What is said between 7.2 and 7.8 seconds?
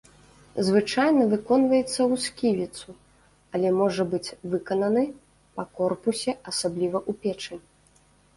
печань.